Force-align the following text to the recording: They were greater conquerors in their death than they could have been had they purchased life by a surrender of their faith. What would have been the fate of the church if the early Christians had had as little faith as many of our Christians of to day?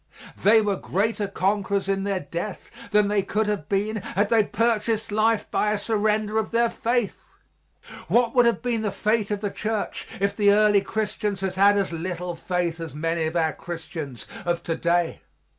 They 0.41 0.61
were 0.61 0.77
greater 0.77 1.27
conquerors 1.27 1.87
in 1.87 2.05
their 2.05 2.21
death 2.21 2.71
than 2.89 3.07
they 3.07 3.21
could 3.21 3.45
have 3.45 3.69
been 3.69 3.97
had 3.97 4.29
they 4.29 4.43
purchased 4.43 5.11
life 5.11 5.45
by 5.51 5.71
a 5.73 5.77
surrender 5.77 6.39
of 6.39 6.49
their 6.49 6.71
faith. 6.71 7.21
What 8.07 8.33
would 8.33 8.47
have 8.47 8.63
been 8.63 8.81
the 8.81 8.89
fate 8.91 9.29
of 9.29 9.41
the 9.41 9.51
church 9.51 10.07
if 10.19 10.35
the 10.35 10.53
early 10.53 10.81
Christians 10.81 11.41
had 11.41 11.53
had 11.53 11.77
as 11.77 11.91
little 11.91 12.35
faith 12.35 12.79
as 12.79 12.95
many 12.95 13.27
of 13.27 13.35
our 13.35 13.53
Christians 13.53 14.25
of 14.43 14.63
to 14.63 14.75
day? 14.75 15.21